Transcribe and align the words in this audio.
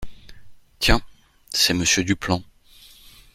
Tiens, 0.79 0.99
c’est 1.53 1.75
Monsieur 1.75 2.03
Duplan. 2.03 2.41